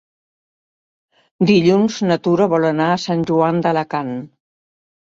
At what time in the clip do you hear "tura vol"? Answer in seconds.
2.29-2.67